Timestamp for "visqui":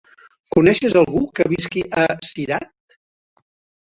1.51-1.83